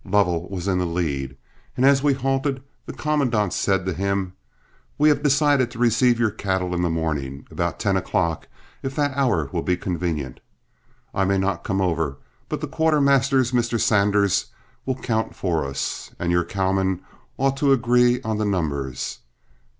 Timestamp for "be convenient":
9.61-10.39